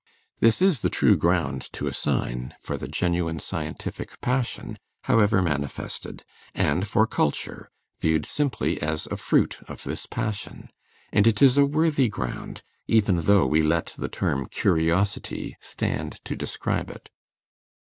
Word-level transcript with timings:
This 0.39 0.63
is 0.63 0.81
the 0.81 0.89
true 0.89 1.15
ground 1.15 1.71
to 1.73 1.85
assign 1.85 2.55
for 2.59 2.75
the 2.75 2.87
genuine 2.87 3.37
scientific 3.37 4.19
passion, 4.19 4.79
however 5.03 5.43
manifested, 5.43 6.23
and 6.55 6.87
for 6.87 7.05
culture, 7.05 7.69
viewed 7.99 8.25
simply 8.25 8.81
as 8.81 9.05
a 9.11 9.15
fruit 9.15 9.59
of 9.67 9.83
this 9.83 10.07
passion; 10.07 10.69
and 11.13 11.27
it 11.27 11.39
is 11.39 11.55
a 11.55 11.67
worthy 11.67 12.09
ground, 12.09 12.63
even 12.87 13.17
though 13.17 13.45
we 13.45 13.61
let 13.61 13.93
the 13.95 14.09
term 14.09 14.47
curiosity 14.49 15.55
stand 15.61 16.13
to 16.25 16.35
describe 16.35 16.89
it. 16.89 17.11